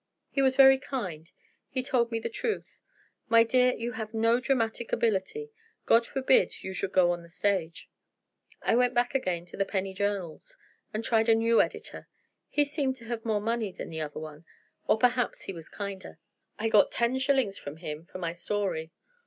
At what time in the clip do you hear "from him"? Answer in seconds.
17.59-18.07